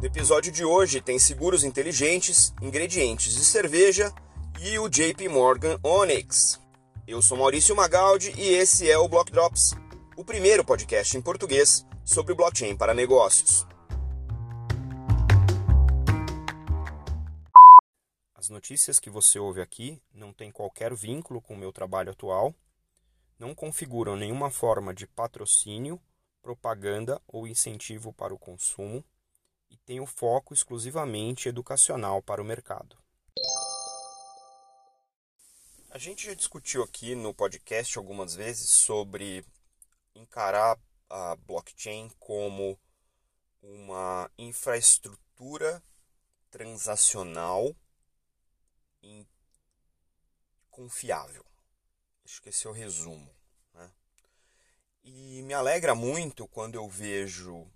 [0.00, 4.14] No episódio de hoje tem seguros inteligentes, ingredientes de cerveja
[4.60, 6.60] e o JP Morgan Onyx.
[7.04, 9.72] Eu sou Maurício Magaldi e esse é o Block Drops,
[10.16, 13.66] o primeiro podcast em português sobre blockchain para negócios.
[18.36, 22.54] As notícias que você ouve aqui não têm qualquer vínculo com o meu trabalho atual,
[23.36, 26.00] não configuram nenhuma forma de patrocínio,
[26.40, 29.04] propaganda ou incentivo para o consumo
[29.70, 32.96] e têm o foco exclusivamente educacional para o mercado.
[35.90, 39.44] A gente já discutiu aqui no podcast algumas vezes sobre
[40.14, 40.78] encarar
[41.08, 42.78] a blockchain como
[43.62, 45.82] uma infraestrutura
[46.50, 47.74] transacional
[50.78, 51.44] confiável.
[52.24, 53.28] Acho que esse é o resumo.
[53.74, 53.90] Né?
[55.02, 57.66] E me alegra muito quando eu vejo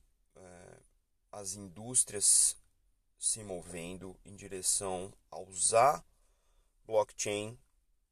[1.32, 2.56] as indústrias
[3.18, 6.04] se movendo em direção a usar
[6.86, 7.58] blockchain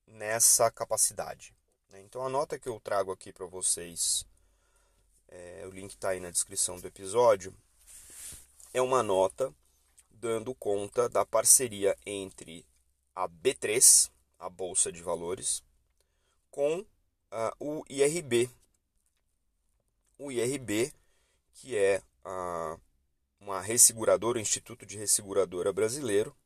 [0.06, 1.54] nessa capacidade.
[1.90, 2.00] Né?
[2.00, 4.24] Então a nota que eu trago aqui para vocês,
[5.28, 7.54] é, o link está aí na descrição do episódio,
[8.72, 9.54] é uma nota
[10.10, 12.64] dando conta da parceria entre
[13.14, 15.62] a B3, a Bolsa de Valores,
[16.50, 16.86] com uh,
[17.58, 18.50] o IRB.
[20.18, 20.92] O IRB,
[21.54, 22.80] que é uh,
[23.40, 26.36] uma resseguradora, o Instituto de Resseguradora Brasileiro.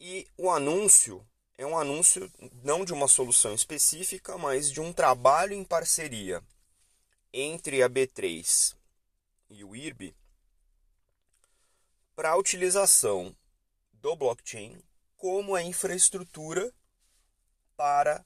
[0.00, 1.24] E o anúncio
[1.56, 2.30] é um anúncio
[2.62, 6.42] não de uma solução específica, mas de um trabalho em parceria
[7.32, 8.74] entre a B3
[9.48, 10.14] e o IRB
[12.14, 13.34] para a utilização
[13.92, 14.82] do blockchain
[15.16, 16.72] como a infraestrutura
[17.76, 18.24] para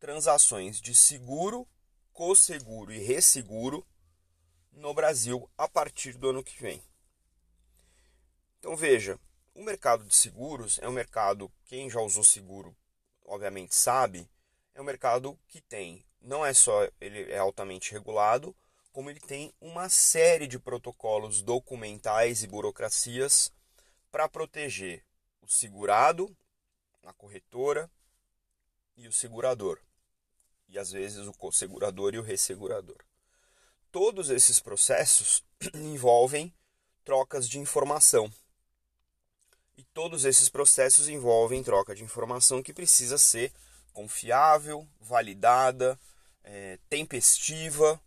[0.00, 1.68] transações de seguro,
[2.12, 3.86] co-seguro e resseguro
[4.72, 6.82] no Brasil a partir do ano que vem.
[8.58, 9.18] Então veja,
[9.54, 12.76] o mercado de seguros é um mercado, quem já usou seguro,
[13.24, 14.28] obviamente sabe,
[14.74, 18.54] é um mercado que tem, não é só ele é altamente regulado,
[18.92, 23.52] como ele tem uma série de protocolos documentais e burocracias
[24.10, 25.04] para proteger
[25.40, 26.34] o segurado,
[27.02, 27.90] a corretora
[28.96, 29.80] e o segurador.
[30.68, 33.02] E às vezes o co-segurador e o ressegurador.
[33.92, 35.44] Todos esses processos
[35.74, 36.50] envolvem
[37.04, 38.32] trocas de informação.
[39.76, 43.52] E todos esses processos envolvem troca de informação que precisa ser
[43.92, 45.98] confiável, validada,
[46.42, 48.00] é, tempestiva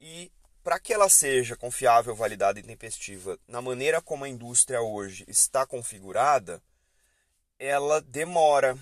[0.00, 0.32] e
[0.64, 5.66] para que ela seja confiável, validada e tempestiva na maneira como a indústria hoje está
[5.66, 6.62] configurada,
[7.58, 8.78] ela demora,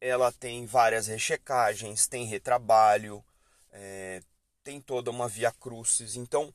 [0.00, 3.22] ela tem várias rechecagens, tem retrabalho,
[3.70, 4.22] é,
[4.64, 6.16] tem toda uma via crucis.
[6.16, 6.52] Então,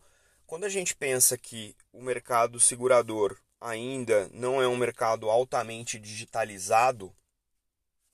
[0.47, 7.15] quando a gente pensa que o mercado segurador ainda não é um mercado altamente digitalizado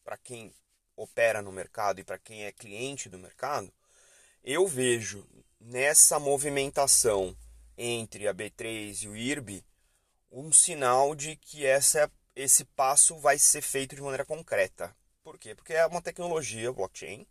[0.04, 0.54] para quem
[0.98, 3.74] opera no mercado e para quem é cliente do mercado,
[4.44, 5.26] eu vejo
[5.60, 7.36] nessa movimentação
[7.78, 9.64] entre a B3 e o IRB
[10.30, 14.96] um sinal de que essa, esse passo vai ser feito de maneira concreta.
[15.24, 15.56] Por quê?
[15.56, 17.26] Porque é uma tecnologia blockchain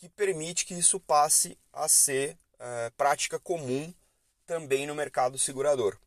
[0.00, 3.92] que permite que isso passe a ser é, prática comum
[4.46, 5.98] também no mercado segurador.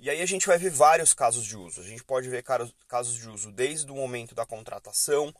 [0.00, 1.80] E aí a gente vai ver vários casos de uso.
[1.80, 2.44] A gente pode ver
[2.88, 5.32] casos de uso desde o momento da contratação,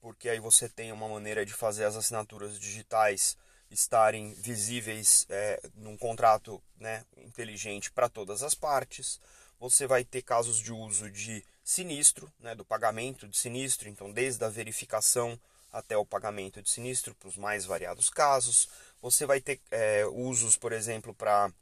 [0.00, 3.38] porque aí você tem uma maneira de fazer as assinaturas digitais
[3.70, 9.18] estarem visíveis é, num contrato né, inteligente para todas as partes.
[9.58, 14.44] Você vai ter casos de uso de sinistro, né, do pagamento de sinistro, então desde
[14.44, 15.40] a verificação
[15.72, 18.68] até o pagamento de sinistro para os mais variados casos.
[19.00, 21.52] Você vai ter é, usos, por exemplo, para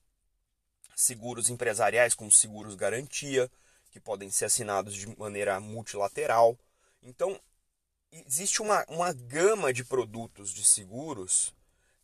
[0.94, 3.50] seguros empresariais, como seguros garantia,
[3.90, 6.58] que podem ser assinados de maneira multilateral.
[7.02, 7.40] Então,
[8.10, 11.54] existe uma, uma gama de produtos de seguros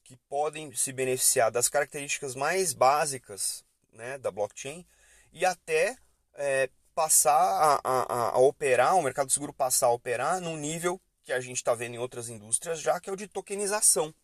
[0.02, 4.86] que podem se beneficiar das características mais básicas né, da blockchain
[5.32, 5.96] e até
[6.34, 11.32] é, passar a, a, a, operar, o mercado seguro passar a operar num nível que
[11.32, 14.14] a gente está vendo em outras indústrias já, que é o de tokenização,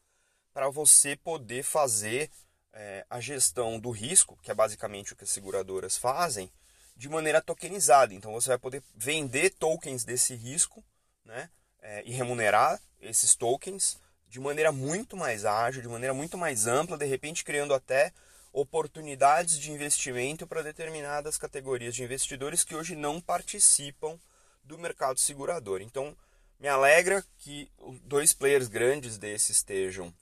[0.52, 2.30] para você poder fazer
[2.72, 6.50] é, a gestão do risco, que é basicamente o que as seguradoras fazem,
[6.96, 8.12] de maneira tokenizada.
[8.12, 10.84] Então você vai poder vender tokens desse risco
[11.24, 11.48] né,
[11.80, 13.98] é, e remunerar esses tokens
[14.28, 18.12] de maneira muito mais ágil, de maneira muito mais ampla, de repente criando até
[18.52, 24.18] oportunidades de investimento para determinadas categorias de investidores que hoje não participam
[24.62, 25.80] do mercado segurador.
[25.80, 26.16] Então,
[26.60, 27.72] me alegra que
[28.04, 30.14] dois players grandes desses estejam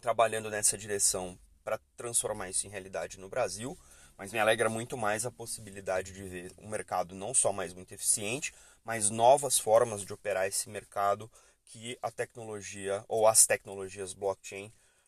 [0.00, 3.78] trabalhando nessa direção para transformar isso em realidade no Brasil,
[4.18, 7.92] mas me alegra muito mais a possibilidade de ver um mercado não só mais muito
[7.94, 8.52] eficiente,
[8.84, 11.30] mas novas formas de operar esse mercado
[11.64, 14.66] que a tecnologia ou as tecnologias blockchain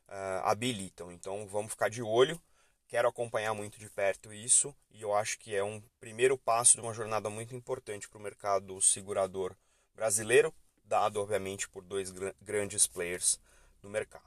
[0.08, 1.10] uh, habilitam.
[1.10, 2.40] Então vamos ficar de olho.
[2.86, 6.80] Quero acompanhar muito de perto isso e eu acho que é um primeiro passo de
[6.80, 9.56] uma jornada muito importante para o mercado segurador
[9.98, 10.54] brasileiro,
[10.84, 13.40] dado obviamente por dois gr grandes players
[13.82, 14.22] no mercado.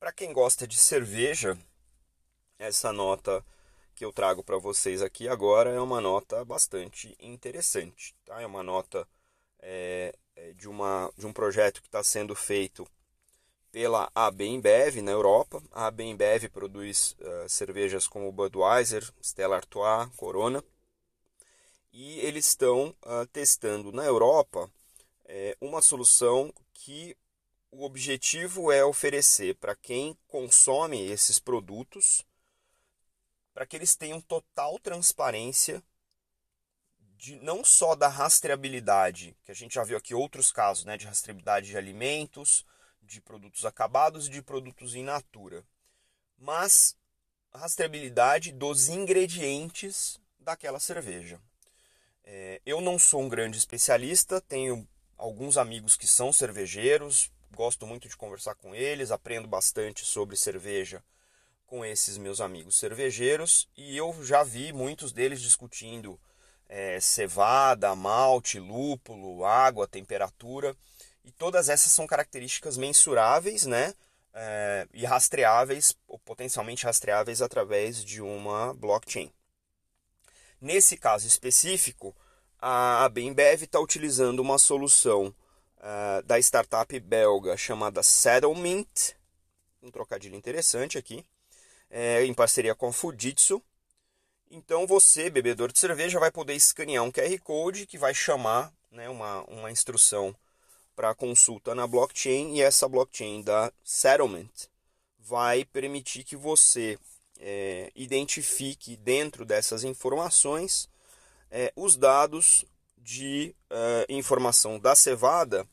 [0.00, 1.56] Para quem gosta de cerveja,
[2.58, 3.44] essa nota
[3.94, 8.12] que eu trago para vocês aqui agora é uma nota bastante interessante.
[8.24, 8.42] Tá?
[8.42, 9.06] É uma nota
[9.60, 10.12] é,
[10.56, 12.84] de, uma, de um projeto que está sendo feito
[13.70, 15.62] pela AB InBev na Europa.
[15.70, 20.62] A AB InBev produz uh, cervejas como Budweiser, Stella Artois, Corona.
[21.92, 24.70] E eles estão uh, testando na Europa
[25.26, 27.16] é, uma solução que
[27.70, 32.24] o objetivo é oferecer para quem consome esses produtos
[33.54, 35.82] para que eles tenham total transparência
[37.16, 41.06] de não só da rastreabilidade, que a gente já viu aqui outros casos, né, de
[41.06, 42.66] rastreabilidade de alimentos,
[43.02, 45.64] de produtos acabados e de produtos in natura,
[46.36, 46.96] mas
[47.52, 51.40] rastreabilidade dos ingredientes daquela cerveja.
[52.72, 54.88] Eu não sou um grande especialista, tenho
[55.18, 61.04] alguns amigos que são cervejeiros, gosto muito de conversar com eles, aprendo bastante sobre cerveja
[61.66, 66.18] com esses meus amigos cervejeiros e eu já vi muitos deles discutindo
[66.66, 70.74] é, cevada, malte, lúpulo, água, temperatura
[71.26, 73.92] e todas essas são características mensuráveis, né?
[74.32, 79.30] É, e rastreáveis, ou potencialmente rastreáveis através de uma blockchain.
[80.58, 82.16] Nesse caso específico,
[82.64, 85.34] a Bembev está utilizando uma solução
[85.78, 88.86] uh, da startup belga chamada Settlement,
[89.82, 91.26] um trocadilho interessante aqui,
[91.90, 93.60] é, em parceria com a Fujitsu.
[94.48, 99.08] Então você, bebedor de cerveja, vai poder escanear um QR Code que vai chamar né,
[99.08, 100.32] uma, uma instrução
[100.94, 104.68] para consulta na blockchain e essa blockchain da Settlement
[105.18, 106.96] vai permitir que você
[107.40, 110.91] é, identifique dentro dessas informações
[111.52, 112.64] é, os dados
[112.96, 115.68] de uh, informação da cevada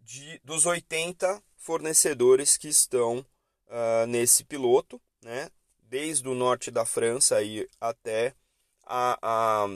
[0.00, 5.50] de, dos 80 fornecedores que estão uh, nesse piloto, né?
[5.82, 8.34] desde o norte da França aí até
[8.86, 9.68] a, a,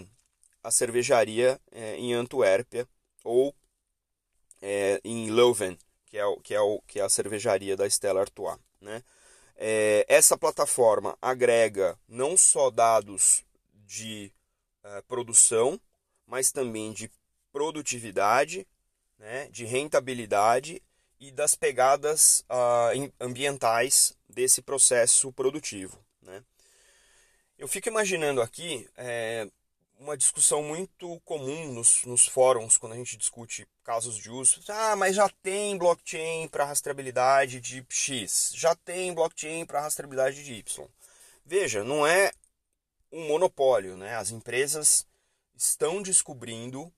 [0.63, 2.87] a cervejaria é, em Antuérpia
[3.25, 3.55] ou
[4.61, 8.21] é, em Leuven, que é, o, que, é o, que é a cervejaria da Stella
[8.21, 8.59] Artois.
[8.81, 9.03] Né?
[9.57, 13.45] É, essa plataforma agrega não só dados
[13.87, 14.31] de
[15.07, 15.81] produção,
[16.27, 17.11] mas também de
[17.53, 18.67] produtividade,
[19.19, 20.83] né, de rentabilidade
[21.21, 26.05] e das pegadas uh, ambientais desse processo produtivo.
[26.21, 26.43] Né?
[27.57, 29.49] Eu fico imaginando aqui é,
[30.01, 34.61] uma discussão muito comum nos, nos fóruns quando a gente discute casos de uso.
[34.69, 40.55] Ah, mas já tem blockchain para rastreabilidade de X, já tem blockchain para rastreabilidade de
[40.55, 40.89] Y.
[41.47, 42.33] Veja, não é
[43.13, 44.17] um monopólio, né?
[44.17, 45.07] As empresas
[45.55, 46.93] estão descobrindo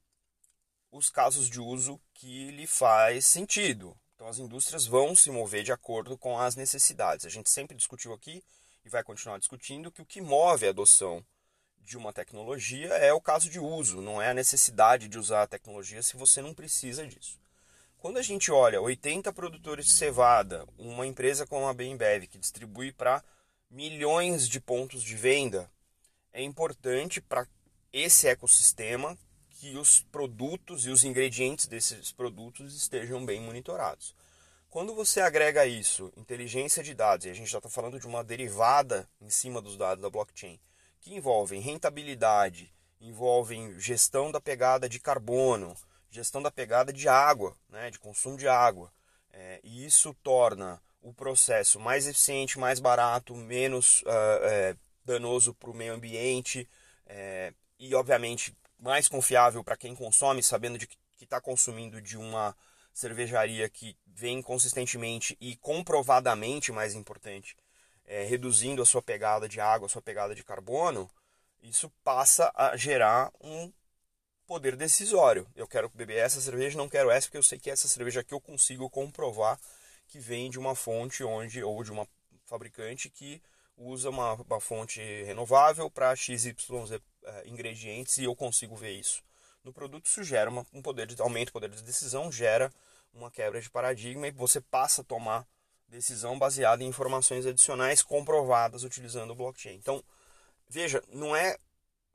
[0.91, 3.97] os casos de uso que lhe faz sentido.
[4.15, 7.27] Então as indústrias vão se mover de acordo com as necessidades.
[7.27, 8.43] A gente sempre discutiu aqui
[8.85, 11.25] e vai continuar discutindo que o que move a adoção
[11.81, 15.47] de uma tecnologia é o caso de uso, não é a necessidade de usar a
[15.47, 17.39] tecnologia se você não precisa disso.
[17.99, 22.93] Quando a gente olha 80 produtores de cevada, uma empresa como a Bembev que distribui
[22.93, 23.23] para
[23.71, 25.71] milhões de pontos de venda,
[26.35, 27.47] é importante para
[27.93, 29.17] esse ecossistema
[29.49, 34.15] que os produtos e os ingredientes desses produtos estejam bem monitorados.
[34.69, 38.25] Quando você agrega isso, inteligência de dados, e a gente já está falando de uma
[38.25, 40.59] derivada em cima dos dados da blockchain,
[41.01, 45.77] que envolvem rentabilidade, envolvem gestão da pegada de carbono,
[46.11, 48.93] gestão da pegada de água, né, de consumo de água,
[49.33, 55.71] é, e isso torna o processo mais eficiente, mais barato, menos uh, é, danoso para
[55.71, 56.69] o meio ambiente,
[57.07, 62.57] é, e obviamente mais confiável para quem consome, sabendo de que está consumindo de uma
[62.93, 67.57] cervejaria que vem consistentemente e comprovadamente, mais importante,
[68.05, 71.11] é, reduzindo a sua pegada de água, a sua pegada de carbono,
[71.63, 73.73] isso passa a gerar um
[74.47, 75.47] poder decisório.
[75.57, 78.35] Eu quero beber essa cerveja, não quero essa, porque eu sei que essa cerveja aqui
[78.35, 79.59] eu consigo comprovar
[80.07, 82.07] que vem de uma fonte onde ou de uma
[82.45, 83.43] fabricante que
[83.77, 87.01] usa uma, uma fonte renovável para XYZ uh,
[87.47, 89.23] ingredientes e eu consigo ver isso.
[89.63, 92.73] No produto isso gera uma, um poder de aumento, poder de decisão, gera
[93.13, 95.47] uma quebra de paradigma e você passa a tomar
[95.89, 99.77] decisão baseada em informações adicionais comprovadas utilizando o blockchain.
[99.77, 100.03] Então,
[100.69, 101.57] veja, não é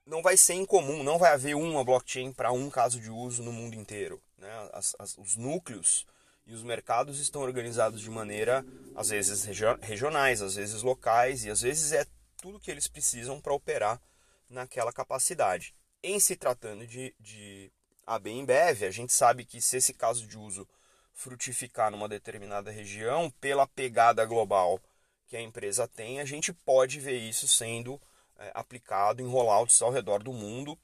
[0.06, 3.52] não vai ser incomum, não vai haver uma blockchain para um caso de uso no
[3.52, 4.20] mundo inteiro.
[4.38, 4.50] Né?
[4.74, 6.06] As, as, os núcleos
[6.50, 8.66] e os mercados estão organizados de maneira,
[8.96, 9.44] às vezes,
[9.82, 12.08] regionais, às vezes locais, e às vezes é
[12.42, 14.02] tudo que eles precisam para operar
[14.50, 15.76] naquela capacidade.
[16.02, 17.72] Em se tratando de, de
[18.08, 20.68] AB a gente sabe que se esse caso de uso
[21.14, 24.82] frutificar numa determinada região, pela pegada global
[25.28, 28.02] que a empresa tem, a gente pode ver isso sendo
[28.40, 30.76] é, aplicado em rollouts ao redor do mundo,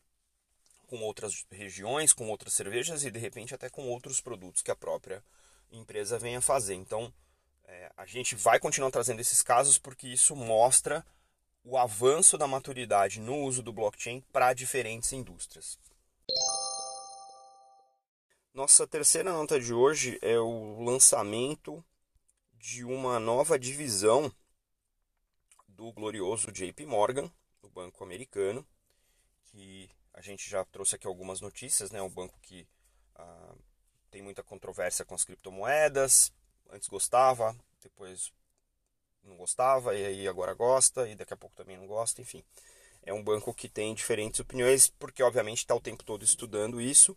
[0.85, 4.75] com outras regiões, com outras cervejas e de repente até com outros produtos que a
[4.75, 5.23] própria
[5.71, 6.75] empresa venha fazer.
[6.75, 7.13] Então,
[7.65, 11.05] é, a gente vai continuar trazendo esses casos porque isso mostra
[11.63, 15.79] o avanço da maturidade no uso do blockchain para diferentes indústrias.
[18.53, 21.83] Nossa terceira nota de hoje é o lançamento
[22.53, 24.31] de uma nova divisão
[25.67, 27.29] do glorioso JP Morgan,
[27.61, 28.65] do banco americano,
[29.45, 32.01] que a gente já trouxe aqui algumas notícias, né?
[32.01, 32.65] Um banco que
[33.15, 33.55] ah,
[34.15, 36.31] tem muita controvérsia com as criptomoedas,
[36.71, 37.53] antes gostava,
[37.83, 38.31] depois
[39.21, 42.41] não gostava, e aí agora gosta, e daqui a pouco também não gosta, enfim.
[43.03, 47.13] É um banco que tem diferentes opiniões, porque obviamente está o tempo todo estudando isso.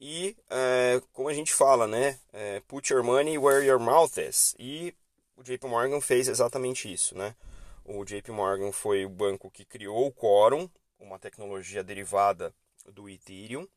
[0.00, 2.18] E é, como a gente fala, né?
[2.32, 4.56] É, put your money where your mouth is.
[4.58, 4.92] E
[5.36, 7.36] o JP Morgan fez exatamente isso, né?
[7.84, 10.68] O JP Morgan foi o banco que criou o Quorum,
[10.98, 12.52] uma tecnologia derivada
[12.86, 13.68] do Ethereum,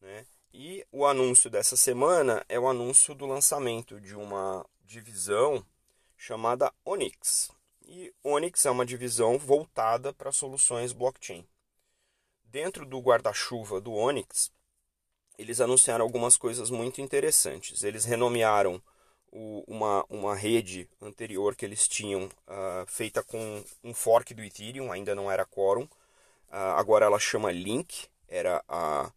[0.00, 0.24] né?
[0.54, 5.64] E o anúncio dessa semana é o anúncio do lançamento de uma divisão
[6.14, 7.50] chamada Onyx.
[7.86, 11.46] E Onyx é uma divisão voltada para soluções blockchain.
[12.44, 14.52] Dentro do guarda-chuva do Onyx,
[15.38, 17.82] eles anunciaram algumas coisas muito interessantes.
[17.82, 18.80] Eles renomearam
[19.30, 24.92] o, uma, uma rede anterior que eles tinham, uh, feita com um fork do Ethereum,
[24.92, 25.84] ainda não era Quorum.
[25.84, 29.10] Uh, agora ela chama Link, era a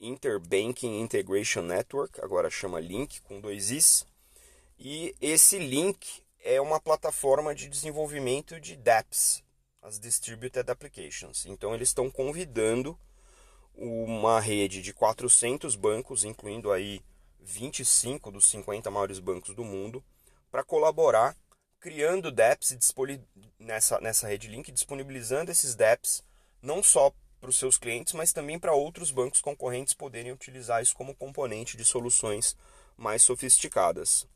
[0.00, 4.06] Interbanking Integration Network, agora chama Link, com dois Is.
[4.78, 9.42] E esse link é uma plataforma de desenvolvimento de dApps,
[9.82, 11.44] as Distributed Applications.
[11.44, 12.98] Então eles estão convidando
[13.74, 17.02] uma rede de 400 bancos, incluindo aí
[17.40, 20.02] 25 dos 50 maiores bancos do mundo,
[20.50, 21.36] para colaborar
[21.78, 22.76] criando dApps
[23.58, 26.22] nessa, nessa rede link, disponibilizando esses dApps
[26.62, 30.94] não só para os seus clientes, mas também para outros bancos concorrentes poderem utilizar isso
[30.94, 32.56] como componente de soluções
[32.96, 34.26] mais sofisticadas.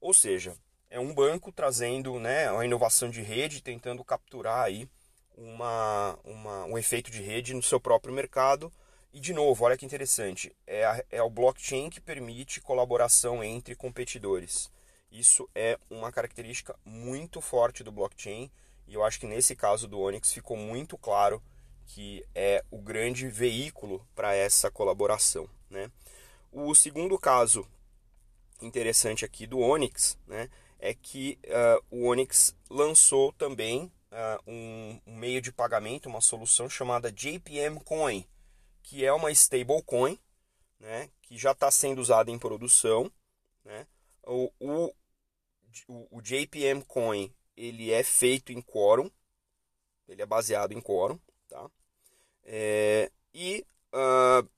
[0.00, 0.56] Ou seja,
[0.90, 4.88] é um banco trazendo né, uma inovação de rede, tentando capturar aí
[5.36, 8.72] uma, uma, um efeito de rede no seu próprio mercado.
[9.12, 13.76] E de novo, olha que interessante, é, a, é o blockchain que permite colaboração entre
[13.76, 14.70] competidores.
[15.10, 18.50] Isso é uma característica muito forte do blockchain
[18.86, 21.42] e eu acho que nesse caso do Onyx ficou muito claro
[21.86, 25.48] que é o grande veículo para essa colaboração.
[25.70, 25.90] Né?
[26.50, 27.66] O segundo caso
[28.60, 35.16] interessante aqui do Onyx, né, é que uh, o Onyx lançou também uh, um, um,
[35.16, 38.26] meio de pagamento, uma solução chamada JPM Coin,
[38.82, 40.18] que é uma stablecoin,
[40.78, 43.10] né, que já está sendo usada em produção.
[43.64, 43.86] Né.
[44.26, 44.94] O, o,
[46.10, 49.10] o, JPM Coin ele é feito em Quorum,
[50.08, 51.18] ele é baseado em Quorum,
[51.54, 51.70] tá?
[52.42, 54.48] É, e uh,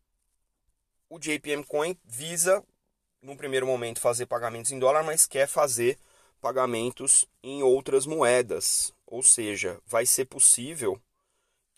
[1.10, 2.64] o JPM Coin visa
[3.26, 5.98] num primeiro momento, fazer pagamentos em dólar, mas quer fazer
[6.40, 8.94] pagamentos em outras moedas.
[9.04, 11.00] Ou seja, vai ser possível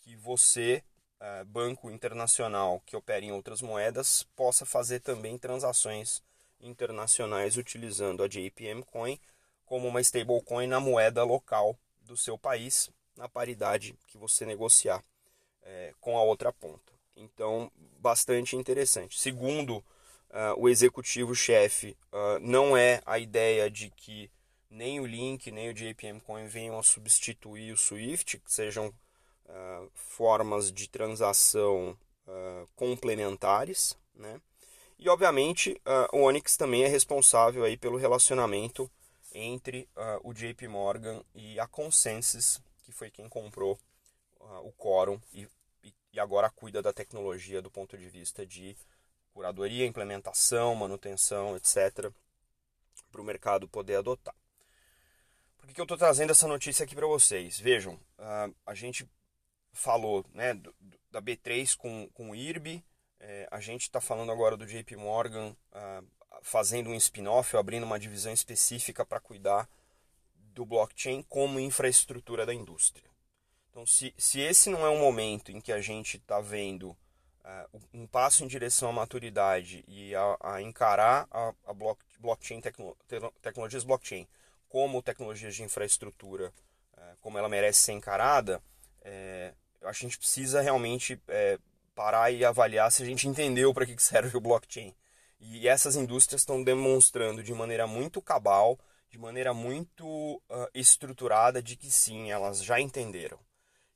[0.03, 0.83] que você,
[1.19, 6.21] é, banco internacional que opera em outras moedas, possa fazer também transações
[6.61, 9.19] internacionais utilizando a JPM Coin
[9.65, 15.03] como uma stablecoin na moeda local do seu país, na paridade que você negociar
[15.61, 16.93] é, com a outra ponta.
[17.17, 19.19] Então, bastante interessante.
[19.19, 19.83] Segundo uh,
[20.57, 24.31] o executivo-chefe uh, não é a ideia de que
[24.69, 29.91] nem o Link nem o JPM Coin venham a substituir o Swift, que sejam uh,
[29.93, 31.97] formas de transação
[32.75, 34.39] complementares, né?
[34.99, 35.81] E obviamente
[36.13, 38.87] o Onyx também é responsável aí pelo relacionamento
[39.33, 39.89] entre
[40.23, 43.79] o JP Morgan e a Consensus, que foi quem comprou
[44.63, 45.47] o Quorum e,
[46.11, 48.75] e agora cuida da tecnologia do ponto de vista de
[49.31, 52.11] curadoria, implementação, manutenção, etc.,
[53.11, 54.35] para o mercado poder adotar.
[55.57, 57.59] Por que, que eu estou trazendo essa notícia aqui para vocês?
[57.59, 59.09] Vejam, uh, a gente
[59.71, 60.73] falou né, do,
[61.11, 62.83] da B3 com, com o IRB,
[63.19, 66.07] é, a gente está falando agora do JP Morgan, uh,
[66.41, 69.69] fazendo um spin-off abrindo uma divisão específica para cuidar
[70.59, 73.09] do blockchain como infraestrutura da indústria.
[73.69, 77.81] Então, se, se esse não é um momento em que a gente está vendo uh,
[77.93, 82.93] um passo em direção à maturidade e a, a encarar a, a block, blockchain, tecno,
[83.41, 84.27] tecnologias blockchain
[84.67, 86.53] como tecnologias de infraestrutura,
[86.97, 88.61] uh, como ela merece ser encarada,
[89.01, 91.57] é, a gente precisa realmente é,
[91.95, 94.93] parar e avaliar se a gente entendeu para que serve o blockchain.
[95.39, 98.77] E essas indústrias estão demonstrando de maneira muito cabal,
[99.09, 103.39] de maneira muito uh, estruturada, de que sim, elas já entenderam.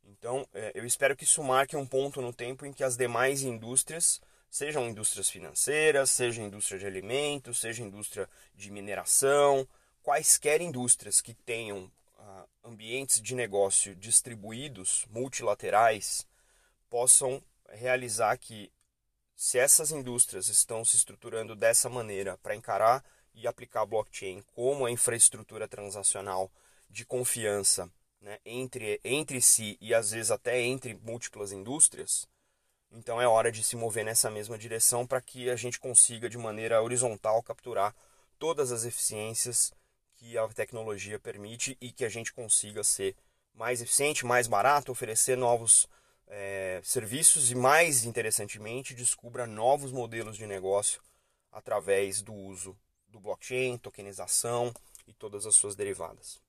[0.03, 3.43] Então, é, eu espero que isso marque um ponto no tempo em que as demais
[3.43, 9.67] indústrias, sejam indústrias financeiras, seja indústria de alimentos, seja indústria de mineração,
[10.01, 16.27] quaisquer indústrias que tenham uh, ambientes de negócio distribuídos, multilaterais,
[16.89, 18.71] possam realizar que
[19.35, 24.91] se essas indústrias estão se estruturando dessa maneira para encarar e aplicar blockchain como a
[24.91, 26.51] infraestrutura transacional
[26.89, 27.89] de confiança
[28.21, 32.27] né, entre, entre si e às vezes até entre múltiplas indústrias,
[32.91, 36.37] então é hora de se mover nessa mesma direção para que a gente consiga de
[36.37, 37.95] maneira horizontal capturar
[38.37, 39.73] todas as eficiências
[40.13, 43.15] que a tecnologia permite e que a gente consiga ser
[43.53, 45.87] mais eficiente, mais barato, oferecer novos
[46.27, 51.01] é, serviços e, mais interessantemente, descubra novos modelos de negócio
[51.51, 52.77] através do uso
[53.13, 54.73] do blockchain, tokenização
[55.07, 56.41] e todas as suas derivadas.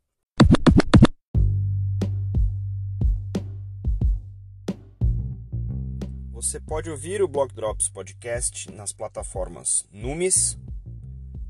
[6.33, 10.59] Você pode ouvir o Block Drops Podcast nas plataformas Numis,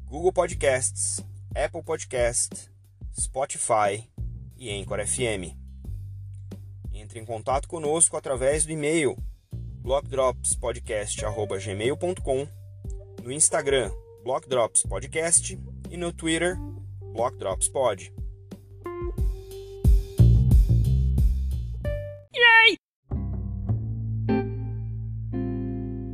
[0.04, 2.70] Google Podcasts, Apple Podcast,
[3.18, 4.06] Spotify
[4.56, 5.54] e Anchor FM.
[6.92, 9.16] Entre em contato conosco através do e-mail
[9.80, 12.48] blockdropspodcast.gmail.com,
[13.22, 13.92] no Instagram
[14.24, 15.58] Blockdrops Podcast
[15.90, 16.56] e no Twitter
[17.12, 18.23] Blockdropspod.